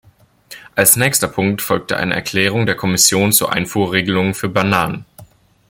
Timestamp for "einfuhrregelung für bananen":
3.53-5.05